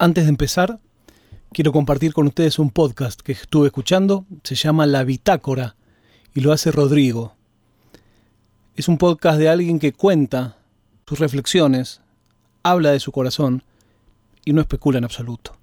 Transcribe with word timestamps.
Antes 0.00 0.24
de 0.24 0.30
empezar, 0.30 0.78
quiero 1.52 1.72
compartir 1.72 2.12
con 2.12 2.28
ustedes 2.28 2.60
un 2.60 2.70
podcast 2.70 3.20
que 3.20 3.32
estuve 3.32 3.66
escuchando, 3.66 4.26
se 4.44 4.54
llama 4.54 4.86
La 4.86 5.02
Bitácora 5.02 5.74
y 6.32 6.40
lo 6.40 6.52
hace 6.52 6.70
Rodrigo. 6.70 7.34
Es 8.76 8.86
un 8.86 8.96
podcast 8.96 9.40
de 9.40 9.48
alguien 9.48 9.80
que 9.80 9.92
cuenta 9.92 10.56
sus 11.04 11.18
reflexiones, 11.18 12.00
habla 12.62 12.92
de 12.92 13.00
su 13.00 13.10
corazón 13.10 13.64
y 14.44 14.52
no 14.52 14.60
especula 14.60 14.98
en 14.98 15.04
absoluto. 15.04 15.56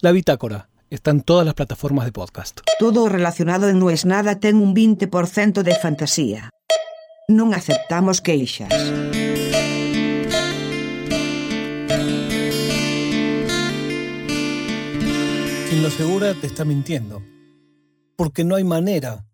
La 0.00 0.10
Bitácora 0.10 0.70
está 0.88 1.10
en 1.10 1.20
todas 1.20 1.44
las 1.44 1.54
plataformas 1.54 2.06
de 2.06 2.12
podcast. 2.12 2.60
Todo 2.78 3.10
relacionado 3.10 3.68
en 3.68 3.78
No 3.78 3.90
es 3.90 4.06
nada 4.06 4.40
ten 4.40 4.56
un 4.56 4.74
20% 4.74 5.60
de 5.60 5.74
fantasía. 5.74 6.48
Non 7.28 7.52
aceptamos 7.52 8.22
queixas. 8.24 8.72
Quien 15.68 15.82
lo 15.82 15.88
asegura 15.88 16.32
te 16.40 16.46
está 16.46 16.64
mintiendo, 16.64 17.20
porque 18.16 18.44
no 18.44 18.54
hay 18.54 18.62
manera 18.62 19.28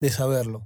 de 0.00 0.10
saberlo. 0.10 0.62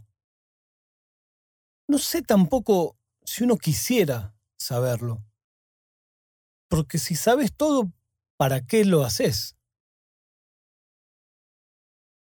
No 1.88 1.96
sé 1.96 2.20
tampoco 2.20 2.98
si 3.24 3.44
uno 3.44 3.56
quisiera 3.56 4.36
saberlo, 4.58 5.24
porque 6.68 6.98
si 6.98 7.14
sabes 7.14 7.56
todo, 7.56 7.90
¿para 8.36 8.66
qué 8.66 8.84
lo 8.84 9.02
haces? 9.02 9.56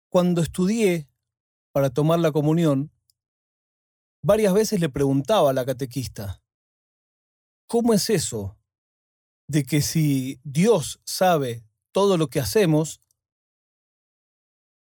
Cuando 0.09 0.41
estudié 0.41 1.09
para 1.73 1.91
tomar 1.91 2.21
la 2.21 2.31
comunión, 2.31 2.93
varias 4.23 4.55
veces 4.55 4.79
le 4.79 4.89
preguntaba 4.89 5.51
a 5.51 5.53
la 5.53 5.67
catequista, 5.67 6.41
¿cómo 7.67 7.93
es 7.93 8.09
eso 8.09 8.57
de 9.49 9.65
que 9.65 9.83
si 9.83 10.39
Dios 10.45 11.01
sabe 11.05 11.67
todo 11.93 12.17
lo 12.17 12.29
que 12.29 12.41
hacemos 12.41 13.01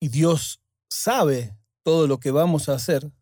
y 0.01 0.09
Dios 0.09 0.63
sabe 0.89 1.57
todo 1.83 2.07
lo 2.07 2.19
que 2.19 2.31
vamos 2.31 2.69
a 2.69 2.75
hacer, 2.75 3.13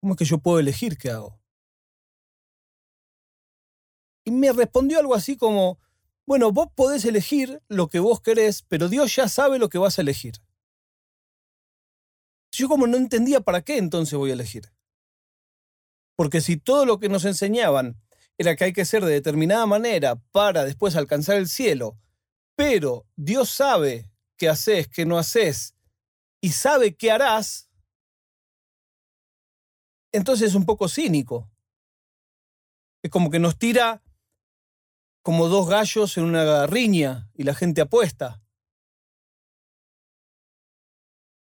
¿cómo 0.00 0.14
es 0.14 0.18
que 0.18 0.24
yo 0.24 0.38
puedo 0.38 0.58
elegir 0.58 0.98
qué 0.98 1.10
hago? 1.10 1.40
Y 4.24 4.30
me 4.30 4.52
respondió 4.52 4.98
algo 4.98 5.14
así 5.14 5.36
como, 5.36 5.78
bueno, 6.26 6.52
vos 6.52 6.68
podés 6.74 7.04
elegir 7.04 7.62
lo 7.68 7.88
que 7.88 7.98
vos 7.98 8.20
querés, 8.20 8.62
pero 8.62 8.88
Dios 8.88 9.14
ya 9.16 9.28
sabe 9.28 9.58
lo 9.58 9.68
que 9.68 9.78
vas 9.78 9.98
a 9.98 10.02
elegir. 10.02 10.34
Yo 12.52 12.68
como 12.68 12.86
no 12.86 12.96
entendía 12.96 13.40
para 13.40 13.62
qué 13.62 13.78
entonces 13.78 14.18
voy 14.18 14.30
a 14.30 14.34
elegir. 14.34 14.72
Porque 16.16 16.40
si 16.40 16.56
todo 16.56 16.84
lo 16.84 16.98
que 17.00 17.08
nos 17.08 17.24
enseñaban 17.24 18.00
era 18.36 18.56
que 18.56 18.64
hay 18.64 18.72
que 18.72 18.84
ser 18.84 19.04
de 19.04 19.12
determinada 19.12 19.66
manera 19.66 20.16
para 20.32 20.64
después 20.64 20.96
alcanzar 20.96 21.36
el 21.36 21.48
cielo, 21.48 21.98
pero 22.60 23.06
Dios 23.16 23.48
sabe 23.48 24.12
qué 24.36 24.46
haces, 24.50 24.86
qué 24.86 25.06
no 25.06 25.16
haces, 25.16 25.74
y 26.42 26.50
sabe 26.50 26.94
qué 26.94 27.10
harás, 27.10 27.70
entonces 30.12 30.50
es 30.50 30.54
un 30.54 30.66
poco 30.66 30.86
cínico. 30.86 31.50
Es 33.02 33.10
como 33.10 33.30
que 33.30 33.38
nos 33.38 33.56
tira 33.58 34.02
como 35.22 35.48
dos 35.48 35.70
gallos 35.70 36.18
en 36.18 36.24
una 36.24 36.66
riña 36.66 37.30
y 37.32 37.44
la 37.44 37.54
gente 37.54 37.80
apuesta. 37.80 38.42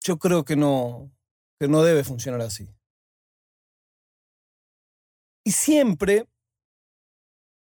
Yo 0.03 0.19
creo 0.19 0.45
que 0.45 0.55
no, 0.55 1.11
que 1.59 1.67
no 1.67 1.83
debe 1.83 2.05
funcionar 2.05 2.43
así. 2.43 2.69
Y 5.47 5.53
siempre 5.53 6.29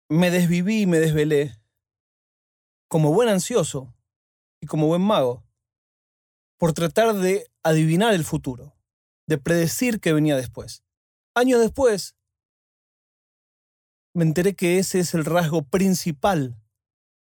me 0.08 0.30
desviví 0.30 0.80
y 0.80 0.86
me 0.86 1.00
desvelé 1.00 1.65
como 2.88 3.12
buen 3.12 3.28
ansioso 3.28 3.94
y 4.60 4.66
como 4.66 4.86
buen 4.86 5.02
mago 5.02 5.44
por 6.58 6.72
tratar 6.72 7.14
de 7.14 7.50
adivinar 7.62 8.14
el 8.14 8.24
futuro, 8.24 8.76
de 9.26 9.38
predecir 9.38 10.00
qué 10.00 10.12
venía 10.12 10.36
después. 10.36 10.82
Años 11.34 11.60
después, 11.60 12.16
me 14.14 14.24
enteré 14.24 14.54
que 14.54 14.78
ese 14.78 15.00
es 15.00 15.12
el 15.12 15.24
rasgo 15.24 15.62
principal 15.62 16.58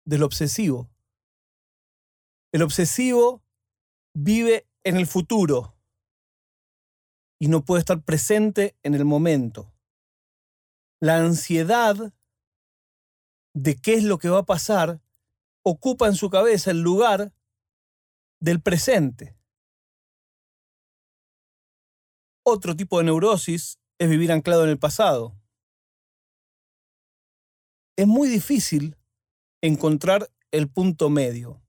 del 0.04 0.22
obsesivo. 0.22 0.90
El 2.52 2.62
obsesivo 2.62 3.42
vive 4.14 4.68
en 4.84 4.96
el 4.96 5.06
futuro 5.06 5.74
y 7.40 7.48
no 7.48 7.64
puede 7.64 7.80
estar 7.80 8.02
presente 8.02 8.76
en 8.82 8.94
el 8.94 9.04
momento. 9.04 9.72
La 11.00 11.16
ansiedad 11.16 12.12
de 13.54 13.76
qué 13.76 13.94
es 13.94 14.04
lo 14.04 14.18
que 14.18 14.28
va 14.28 14.40
a 14.40 14.46
pasar 14.46 15.00
ocupa 15.64 16.06
en 16.06 16.14
su 16.14 16.30
cabeza 16.30 16.70
el 16.70 16.80
lugar 16.80 17.32
del 18.40 18.60
presente. 18.60 19.36
Otro 22.46 22.76
tipo 22.76 22.98
de 22.98 23.04
neurosis 23.04 23.78
es 23.98 24.08
vivir 24.08 24.30
anclado 24.30 24.64
en 24.64 24.70
el 24.70 24.78
pasado. 24.78 25.34
Es 27.96 28.06
muy 28.06 28.28
difícil 28.28 28.96
encontrar 29.62 30.30
el 30.50 30.68
punto 30.68 31.08
medio. 31.08 31.62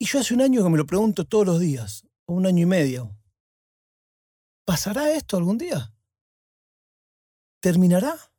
Y 0.00 0.06
yo 0.06 0.18
hace 0.18 0.34
un 0.34 0.42
año 0.42 0.64
que 0.64 0.70
me 0.70 0.78
lo 0.78 0.86
pregunto 0.86 1.24
todos 1.24 1.46
los 1.46 1.60
días, 1.60 2.06
o 2.26 2.34
un 2.34 2.46
año 2.46 2.62
y 2.62 2.66
medio. 2.66 3.16
¿Pasará 4.66 5.12
esto 5.12 5.36
algún 5.36 5.58
día? 5.58 5.94
¿Terminará? 7.60 8.33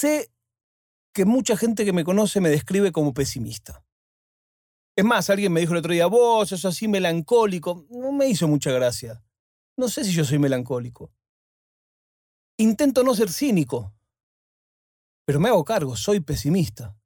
Sé 0.00 0.30
que 1.12 1.24
mucha 1.24 1.56
gente 1.56 1.84
que 1.84 1.92
me 1.92 2.04
conoce 2.04 2.40
me 2.40 2.50
describe 2.50 2.92
como 2.92 3.12
pesimista. 3.12 3.84
Es 4.94 5.04
más, 5.04 5.28
alguien 5.28 5.52
me 5.52 5.58
dijo 5.58 5.72
el 5.72 5.80
otro 5.80 5.92
día, 5.92 6.06
vos 6.06 6.50
sos 6.50 6.64
así 6.66 6.86
melancólico. 6.86 7.84
No 7.90 8.12
me 8.12 8.28
hizo 8.28 8.46
mucha 8.46 8.70
gracia. 8.70 9.24
No 9.76 9.88
sé 9.88 10.04
si 10.04 10.12
yo 10.12 10.24
soy 10.24 10.38
melancólico. 10.38 11.10
Intento 12.58 13.02
no 13.02 13.12
ser 13.12 13.28
cínico, 13.28 13.92
pero 15.24 15.40
me 15.40 15.48
hago 15.48 15.64
cargo, 15.64 15.96
soy 15.96 16.20
pesimista. 16.20 16.96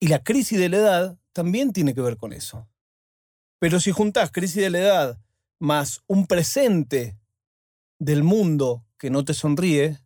Y 0.00 0.08
la 0.08 0.24
crisis 0.24 0.58
de 0.58 0.68
la 0.68 0.76
edad 0.78 1.18
también 1.32 1.72
tiene 1.72 1.94
que 1.94 2.00
ver 2.00 2.16
con 2.16 2.32
eso. 2.32 2.68
Pero 3.60 3.78
si 3.78 3.92
juntás 3.92 4.32
crisis 4.32 4.62
de 4.62 4.70
la 4.70 4.78
edad 4.80 5.20
más 5.60 6.02
un 6.08 6.26
presente 6.26 7.20
del 8.00 8.24
mundo 8.24 8.84
que 8.98 9.10
no 9.10 9.24
te 9.24 9.32
sonríe, 9.32 10.00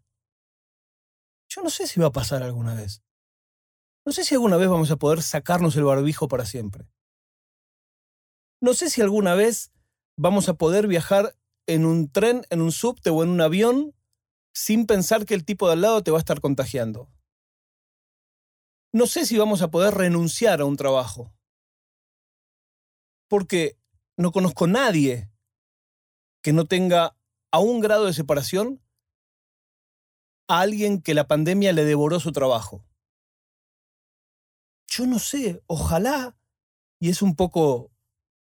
no 1.64 1.70
sé 1.70 1.86
si 1.86 1.98
va 1.98 2.08
a 2.08 2.12
pasar 2.12 2.42
alguna 2.42 2.74
vez. 2.74 3.02
No 4.04 4.12
sé 4.12 4.22
si 4.22 4.34
alguna 4.34 4.58
vez 4.58 4.68
vamos 4.68 4.90
a 4.90 4.96
poder 4.96 5.22
sacarnos 5.22 5.74
el 5.76 5.84
barbijo 5.84 6.28
para 6.28 6.44
siempre. 6.44 6.86
No 8.60 8.74
sé 8.74 8.90
si 8.90 9.00
alguna 9.00 9.34
vez 9.34 9.72
vamos 10.14 10.50
a 10.50 10.54
poder 10.54 10.86
viajar 10.86 11.34
en 11.66 11.86
un 11.86 12.12
tren, 12.12 12.44
en 12.50 12.60
un 12.60 12.70
subte 12.70 13.08
o 13.08 13.22
en 13.22 13.30
un 13.30 13.40
avión 13.40 13.94
sin 14.54 14.84
pensar 14.84 15.24
que 15.24 15.32
el 15.32 15.46
tipo 15.46 15.66
de 15.66 15.72
al 15.72 15.80
lado 15.80 16.02
te 16.02 16.10
va 16.10 16.18
a 16.18 16.20
estar 16.20 16.42
contagiando. 16.42 17.08
No 18.92 19.06
sé 19.06 19.24
si 19.24 19.38
vamos 19.38 19.62
a 19.62 19.70
poder 19.70 19.94
renunciar 19.94 20.60
a 20.60 20.66
un 20.66 20.76
trabajo. 20.76 21.32
Porque 23.26 23.78
no 24.18 24.32
conozco 24.32 24.66
nadie 24.66 25.30
que 26.42 26.52
no 26.52 26.66
tenga 26.66 27.16
a 27.50 27.58
un 27.58 27.80
grado 27.80 28.04
de 28.04 28.12
separación 28.12 28.83
a 30.48 30.60
alguien 30.60 31.00
que 31.00 31.14
la 31.14 31.26
pandemia 31.26 31.72
le 31.72 31.84
devoró 31.84 32.20
su 32.20 32.32
trabajo. 32.32 32.84
Yo 34.86 35.06
no 35.06 35.18
sé, 35.18 35.62
ojalá, 35.66 36.36
y 37.00 37.08
es 37.08 37.22
un 37.22 37.36
poco 37.36 37.90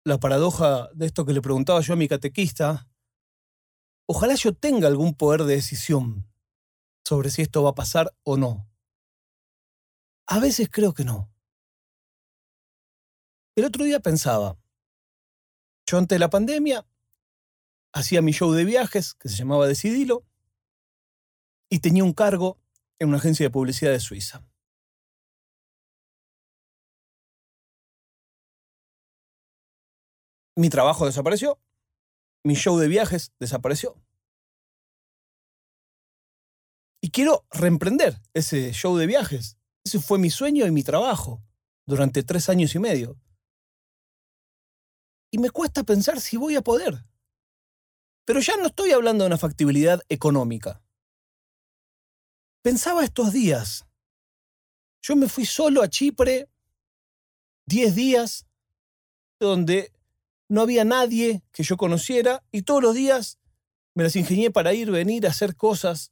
la 0.03 0.19
paradoja 0.19 0.89
de 0.93 1.05
esto 1.05 1.25
que 1.25 1.33
le 1.33 1.41
preguntaba 1.41 1.81
yo 1.81 1.93
a 1.93 1.97
mi 1.97 2.07
catequista, 2.07 2.87
ojalá 4.07 4.35
yo 4.35 4.53
tenga 4.53 4.87
algún 4.87 5.13
poder 5.13 5.43
de 5.43 5.55
decisión 5.55 6.27
sobre 7.03 7.29
si 7.29 7.41
esto 7.41 7.63
va 7.63 7.71
a 7.71 7.75
pasar 7.75 8.13
o 8.23 8.37
no. 8.37 8.69
A 10.27 10.39
veces 10.39 10.69
creo 10.71 10.93
que 10.93 11.03
no. 11.03 11.31
El 13.55 13.65
otro 13.65 13.83
día 13.83 13.99
pensaba, 13.99 14.57
yo 15.85 15.97
antes 15.97 16.15
de 16.15 16.19
la 16.19 16.29
pandemia 16.29 16.85
hacía 17.91 18.21
mi 18.21 18.31
show 18.31 18.51
de 18.51 18.63
viajes 18.63 19.15
que 19.15 19.27
se 19.27 19.35
llamaba 19.35 19.67
Decidilo, 19.67 20.28
y 21.69 21.79
tenía 21.79 22.03
un 22.03 22.13
cargo 22.13 22.59
en 22.99 23.09
una 23.09 23.17
agencia 23.17 23.45
de 23.45 23.51
publicidad 23.51 23.91
de 23.91 23.99
Suiza. 23.99 24.45
Mi 30.57 30.69
trabajo 30.69 31.05
desapareció, 31.05 31.57
mi 32.43 32.55
show 32.55 32.77
de 32.77 32.87
viajes 32.89 33.31
desapareció. 33.39 33.95
Y 37.01 37.11
quiero 37.11 37.45
reemprender 37.49 38.21
ese 38.33 38.73
show 38.73 38.97
de 38.97 39.07
viajes. 39.07 39.57
Ese 39.85 39.99
fue 39.99 40.19
mi 40.19 40.29
sueño 40.29 40.67
y 40.67 40.71
mi 40.71 40.83
trabajo 40.83 41.41
durante 41.87 42.23
tres 42.23 42.49
años 42.49 42.75
y 42.75 42.79
medio. 42.79 43.17
Y 45.31 45.37
me 45.37 45.49
cuesta 45.49 45.83
pensar 45.83 46.19
si 46.19 46.35
voy 46.35 46.55
a 46.55 46.61
poder. 46.61 47.05
Pero 48.25 48.41
ya 48.41 48.57
no 48.57 48.67
estoy 48.67 48.91
hablando 48.91 49.23
de 49.23 49.27
una 49.27 49.37
factibilidad 49.37 50.01
económica. 50.09 50.83
Pensaba 52.69 53.03
estos 53.03 53.33
días. 53.33 53.87
Yo 55.01 55.15
me 55.15 55.27
fui 55.27 55.43
solo 55.43 55.81
a 55.81 55.89
Chipre 55.89 56.51
10 57.65 57.95
días 57.95 58.45
donde 59.39 59.91
no 60.49 60.61
había 60.61 60.85
nadie 60.85 61.41
que 61.51 61.63
yo 61.63 61.77
conociera 61.77 62.45
y 62.51 62.61
todos 62.61 62.83
los 62.83 62.93
días 62.93 63.39
me 63.95 64.03
las 64.03 64.15
ingenié 64.15 64.51
para 64.51 64.75
ir, 64.75 64.91
venir, 64.91 65.25
hacer 65.25 65.55
cosas. 65.55 66.11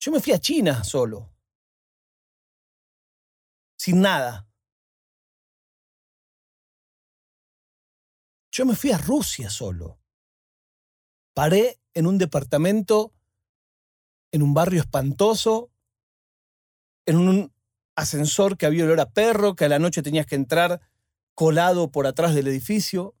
Yo 0.00 0.12
me 0.12 0.20
fui 0.20 0.32
a 0.32 0.38
China 0.38 0.82
solo. 0.82 1.30
Sin 3.76 4.00
nada. 4.00 4.48
Yo 8.50 8.64
me 8.64 8.74
fui 8.74 8.92
a 8.92 8.96
Rusia 8.96 9.50
solo. 9.50 10.00
Paré 11.34 11.82
en 11.92 12.06
un 12.06 12.16
departamento, 12.16 13.12
en 14.32 14.42
un 14.42 14.54
barrio 14.54 14.80
espantoso, 14.80 15.70
en 17.06 17.16
un 17.16 17.52
ascensor 17.94 18.56
que 18.56 18.66
había 18.66 18.84
olor 18.84 19.00
a 19.00 19.10
perro, 19.10 19.54
que 19.54 19.66
a 19.66 19.68
la 19.68 19.78
noche 19.78 20.02
tenías 20.02 20.26
que 20.26 20.34
entrar 20.34 20.80
colado 21.34 21.90
por 21.90 22.06
atrás 22.06 22.34
del 22.34 22.48
edificio. 22.48 23.14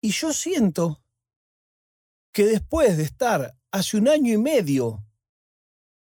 Y 0.00 0.10
yo 0.10 0.32
siento 0.32 1.02
que 2.32 2.44
después 2.46 2.96
de 2.96 3.02
estar 3.02 3.54
hace 3.70 3.96
un 3.96 4.08
año 4.08 4.32
y 4.32 4.38
medio 4.38 5.04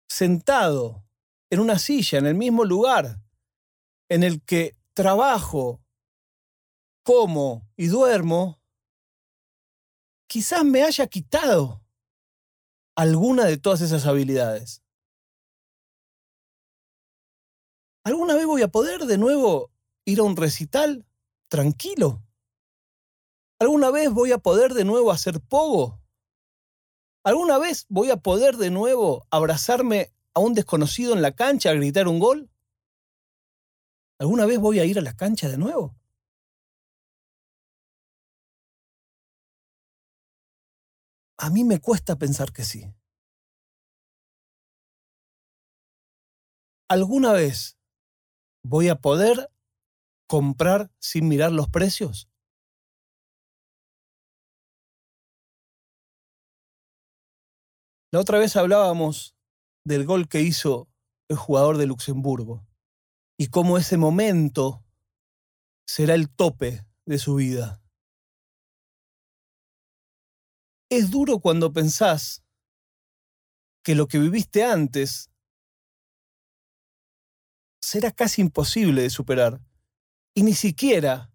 sentado 0.08 1.06
en 1.50 1.60
una 1.60 1.80
silla 1.80 2.20
en 2.20 2.28
el 2.28 2.36
mismo 2.36 2.66
lugar 2.66 3.20
en 4.10 4.24
el 4.24 4.42
que 4.44 4.76
trabajo, 4.94 5.82
como 7.04 7.68
y 7.76 7.88
duermo, 7.88 8.62
quizás 10.28 10.64
me 10.64 10.84
haya 10.84 11.08
quitado 11.08 11.82
alguna 13.00 13.46
de 13.46 13.58
todas 13.58 13.80
esas 13.80 14.06
habilidades. 14.06 14.84
¿Alguna 18.04 18.36
vez 18.36 18.46
voy 18.46 18.62
a 18.62 18.68
poder 18.68 19.06
de 19.06 19.18
nuevo 19.18 19.72
ir 20.04 20.20
a 20.20 20.24
un 20.24 20.36
recital 20.36 21.06
tranquilo? 21.48 22.22
¿Alguna 23.58 23.90
vez 23.90 24.12
voy 24.12 24.34
a 24.34 24.38
poder 24.38 24.74
de 24.74 24.84
nuevo 24.84 25.12
hacer 25.12 25.40
pogo? 25.40 26.02
¿Alguna 27.24 27.58
vez 27.58 27.86
voy 27.88 28.12
a 28.12 28.18
poder 28.18 28.58
de 28.58 28.70
nuevo 28.70 29.26
abrazarme 29.32 30.12
a 30.34 30.42
un 30.42 30.54
desconocido 30.54 31.14
en 31.14 31.22
la 31.22 31.32
cancha 31.32 31.70
a 31.70 31.76
gritar 31.76 32.10
un 32.10 32.20
gol? 32.20 32.50
¿Alguna 34.20 34.46
vez 34.46 34.60
voy 34.60 34.80
a 34.80 34.86
ir 34.86 35.00
a 35.00 35.02
la 35.02 35.16
cancha 35.16 35.48
de 35.48 35.58
nuevo? 35.58 35.99
A 41.42 41.50
mí 41.50 41.64
me 41.64 41.80
cuesta 41.80 42.18
pensar 42.18 42.52
que 42.52 42.64
sí. 42.64 42.94
¿Alguna 46.90 47.32
vez 47.32 47.78
voy 48.62 48.90
a 48.90 48.96
poder 48.96 49.50
comprar 50.28 50.92
sin 51.00 51.30
mirar 51.30 51.54
los 51.54 51.70
precios? 51.70 52.30
La 58.12 58.20
otra 58.20 58.38
vez 58.38 58.58
hablábamos 58.58 59.34
del 59.86 60.06
gol 60.06 60.28
que 60.28 60.42
hizo 60.42 60.90
el 61.30 61.38
jugador 61.38 61.78
de 61.78 61.86
Luxemburgo 61.86 62.68
y 63.38 63.48
cómo 63.48 63.78
ese 63.78 63.96
momento 63.96 64.84
será 65.88 66.16
el 66.16 66.30
tope 66.30 66.86
de 67.06 67.18
su 67.18 67.36
vida. 67.36 67.82
Es 70.90 71.12
duro 71.12 71.40
cuando 71.40 71.72
pensás 71.72 72.44
que 73.84 73.96
lo 73.96 74.08
que 74.08 74.18
viviste 74.18 74.64
antes 74.64 75.32
será 77.82 78.12
casi 78.12 78.42
imposible 78.42 79.04
de 79.04 79.10
superar 79.10 79.62
y 80.36 80.44
ni 80.44 80.54
siquiera 80.54 81.32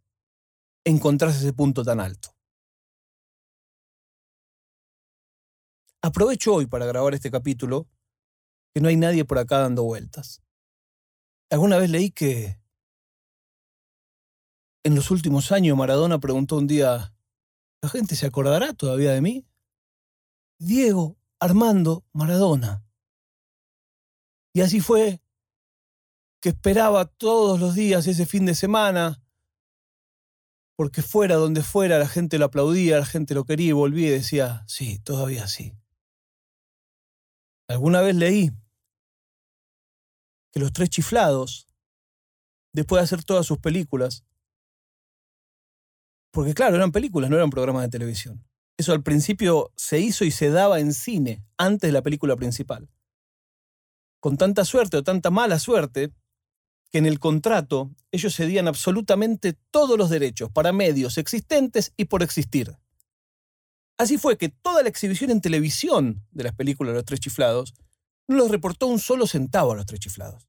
encontrarse 0.85 1.39
ese 1.39 1.53
punto 1.53 1.85
tan 1.85 2.01
alto. 2.01 2.31
Aprovecho 6.03 6.55
hoy 6.55 6.67
para 6.67 6.85
grabar 6.85 7.15
este 7.15 7.31
capítulo, 7.31 7.89
que 8.75 8.81
no 8.81 8.89
hay 8.89 8.97
nadie 8.97 9.25
por 9.25 9.39
acá 9.39 9.59
dando 9.59 9.85
vueltas. 9.85 10.43
Alguna 11.51 11.79
vez 11.79 11.89
leí 11.89 12.11
que 12.11 12.61
en 14.85 14.95
los 14.95 15.11
últimos 15.11 15.51
años 15.51 15.79
Maradona 15.79 16.19
preguntó 16.19 16.59
un 16.59 16.67
día, 16.67 17.14
¿la 17.85 17.91
gente 17.91 18.17
se 18.17 18.25
acordará 18.25 18.73
todavía 18.73 19.13
de 19.13 19.21
mí? 19.21 19.47
Diego 20.59 21.19
Armando 21.39 22.03
Maradona. 22.15 22.83
Y 24.55 24.63
así 24.63 24.81
fue 24.81 25.21
que 26.41 26.49
esperaba 26.49 27.05
todos 27.05 27.61
los 27.61 27.75
días 27.75 28.07
ese 28.07 28.25
fin 28.25 28.47
de 28.47 28.55
semana, 28.55 29.23
porque 30.77 31.03
fuera 31.03 31.35
donde 31.35 31.63
fuera 31.63 31.99
la 31.99 32.09
gente 32.09 32.39
lo 32.39 32.47
aplaudía, 32.47 32.99
la 32.99 33.05
gente 33.05 33.35
lo 33.35 33.45
quería 33.45 33.69
y 33.69 33.73
volvía 33.73 34.09
y 34.09 34.13
decía, 34.13 34.65
sí, 34.67 34.99
todavía 35.01 35.47
sí. 35.47 35.75
Alguna 37.69 38.01
vez 38.01 38.15
leí 38.17 38.51
que 40.53 40.61
los 40.61 40.73
tres 40.73 40.89
chiflados, 40.89 41.69
después 42.73 43.01
de 43.01 43.05
hacer 43.05 43.25
todas 43.25 43.45
sus 43.45 43.59
películas, 43.59 44.25
porque 46.35 46.53
claro, 46.53 46.75
eran 46.75 46.91
películas, 46.91 47.31
no 47.31 47.37
eran 47.37 47.49
programas 47.49 47.85
de 47.85 47.89
televisión. 47.89 48.45
Eso 48.77 48.93
al 48.93 49.05
principio 49.05 49.73
se 49.77 50.01
hizo 50.01 50.25
y 50.25 50.33
se 50.33 50.51
daba 50.51 50.81
en 50.81 50.93
cine, 50.93 51.45
antes 51.57 51.89
de 51.89 51.93
la 51.93 52.03
película 52.03 52.35
principal. 52.35 52.91
Con 54.19 54.37
tanta 54.37 54.65
suerte 54.65 54.97
o 54.97 55.05
tanta 55.05 55.31
mala 55.31 55.61
suerte, 55.61 56.13
que 56.91 56.99
en 56.99 57.07
el 57.07 57.21
contrato 57.21 57.95
ellos 58.11 58.35
cedían 58.35 58.67
absolutamente 58.67 59.53
todos 59.71 59.97
los 59.97 60.11
derechos 60.11 60.51
para 60.51 60.73
medios 60.73 61.19
existentes 61.19 61.93
y 61.97 62.07
por 62.07 62.25
existir. 62.25 62.77
Así 63.97 64.19
fue 64.19 64.37
que 64.37 64.49
toda 64.49 64.83
la 64.83 64.89
exhibición 64.89 65.31
en 65.31 65.41
televisión 65.41 66.27
de 66.33 66.45
las 66.45 66.55
películas 66.55 66.95
de 66.95 66.97
los 66.97 67.05
tres 67.05 67.21
chiflados 67.21 67.75
no 68.27 68.37
los 68.37 68.51
reportó 68.51 68.89
un 68.89 68.99
solo 68.99 69.29
centavo 69.29 69.71
a 69.71 69.77
los 69.77 69.87
tres 69.87 70.01
chiflados. 70.01 70.49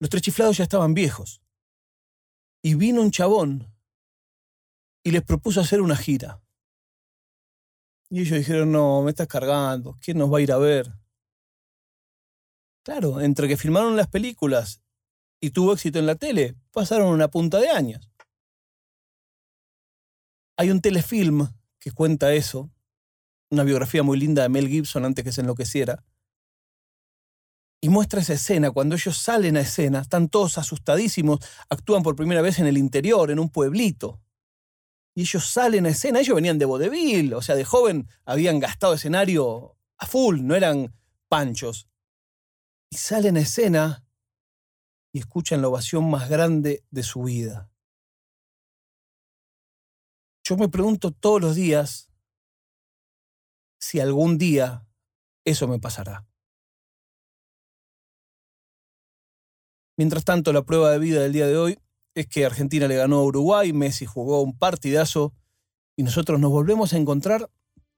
Los 0.00 0.10
tres 0.10 0.22
chiflados 0.22 0.56
ya 0.56 0.64
estaban 0.64 0.92
viejos. 0.92 1.43
Y 2.66 2.76
vino 2.76 3.02
un 3.02 3.10
chabón 3.10 3.70
y 5.02 5.10
les 5.10 5.22
propuso 5.22 5.60
hacer 5.60 5.82
una 5.82 5.96
gira. 5.96 6.42
Y 8.08 8.22
ellos 8.22 8.38
dijeron, 8.38 8.72
no, 8.72 9.02
me 9.02 9.10
estás 9.10 9.28
cargando, 9.28 9.98
¿quién 10.00 10.16
nos 10.16 10.32
va 10.32 10.38
a 10.38 10.40
ir 10.40 10.50
a 10.50 10.56
ver? 10.56 10.90
Claro, 12.82 13.20
entre 13.20 13.48
que 13.48 13.58
filmaron 13.58 13.96
las 13.96 14.08
películas 14.08 14.80
y 15.40 15.50
tuvo 15.50 15.74
éxito 15.74 15.98
en 15.98 16.06
la 16.06 16.14
tele, 16.14 16.56
pasaron 16.70 17.12
una 17.12 17.28
punta 17.28 17.60
de 17.60 17.68
años. 17.68 18.10
Hay 20.56 20.70
un 20.70 20.80
telefilm 20.80 21.46
que 21.78 21.92
cuenta 21.92 22.32
eso, 22.32 22.70
una 23.50 23.64
biografía 23.64 24.02
muy 24.02 24.18
linda 24.18 24.42
de 24.42 24.48
Mel 24.48 24.68
Gibson 24.68 25.04
antes 25.04 25.22
que 25.22 25.32
se 25.32 25.42
enloqueciera, 25.42 26.02
y 27.84 27.90
muestra 27.90 28.22
esa 28.22 28.32
escena, 28.32 28.70
cuando 28.70 28.94
ellos 28.94 29.18
salen 29.18 29.58
a 29.58 29.60
escena, 29.60 30.00
están 30.00 30.30
todos 30.30 30.56
asustadísimos, 30.56 31.40
actúan 31.68 32.02
por 32.02 32.16
primera 32.16 32.40
vez 32.40 32.58
en 32.58 32.66
el 32.66 32.78
interior, 32.78 33.30
en 33.30 33.38
un 33.38 33.50
pueblito. 33.50 34.22
Y 35.14 35.20
ellos 35.20 35.44
salen 35.44 35.84
a 35.84 35.90
escena, 35.90 36.20
ellos 36.20 36.34
venían 36.34 36.58
de 36.58 36.64
vodevil, 36.64 37.34
o 37.34 37.42
sea, 37.42 37.56
de 37.56 37.66
joven 37.66 38.08
habían 38.24 38.58
gastado 38.58 38.94
escenario 38.94 39.76
a 39.98 40.06
full, 40.06 40.40
no 40.40 40.54
eran 40.54 40.94
panchos 41.28 41.86
y 42.88 42.96
salen 42.96 43.36
a 43.36 43.40
escena 43.40 44.06
y 45.12 45.18
escuchan 45.18 45.60
la 45.60 45.68
ovación 45.68 46.08
más 46.08 46.30
grande 46.30 46.86
de 46.90 47.02
su 47.02 47.24
vida. 47.24 47.70
Yo 50.42 50.56
me 50.56 50.70
pregunto 50.70 51.10
todos 51.10 51.38
los 51.38 51.54
días 51.54 52.10
si 53.78 54.00
algún 54.00 54.38
día 54.38 54.86
eso 55.44 55.68
me 55.68 55.78
pasará. 55.78 56.26
Mientras 59.96 60.24
tanto, 60.24 60.52
la 60.52 60.62
prueba 60.62 60.90
de 60.90 60.98
vida 60.98 61.22
del 61.22 61.32
día 61.32 61.46
de 61.46 61.56
hoy 61.56 61.78
es 62.14 62.26
que 62.26 62.44
Argentina 62.44 62.88
le 62.88 62.96
ganó 62.96 63.18
a 63.18 63.24
Uruguay, 63.24 63.72
Messi 63.72 64.06
jugó 64.06 64.42
un 64.42 64.56
partidazo 64.56 65.32
y 65.96 66.02
nosotros 66.02 66.40
nos 66.40 66.50
volvemos 66.50 66.92
a 66.92 66.96
encontrar 66.96 67.48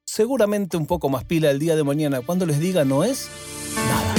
seguramente 0.04 0.76
un 0.76 0.86
poco 0.86 1.08
más 1.08 1.24
pila 1.24 1.50
el 1.50 1.58
día 1.58 1.74
de 1.74 1.84
mañana 1.84 2.20
cuando 2.20 2.46
les 2.46 2.58
diga 2.60 2.84
no 2.84 3.04
es 3.04 3.28
nada. 3.88 4.14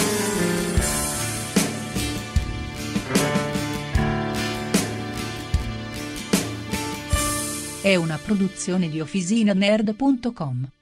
Una. 10.44 10.77